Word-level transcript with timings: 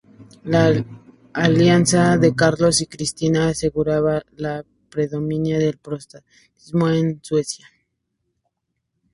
La 0.43 0.73
alianza 1.33 2.17
de 2.17 2.33
Carlos 2.33 2.81
y 2.81 2.87
Cristina 2.87 3.49
aseguraba 3.49 4.23
la 4.35 4.65
predominancia 4.89 5.59
del 5.59 5.77
protestantismo 5.77 6.89
en 6.89 7.23
Suecia. 7.23 7.67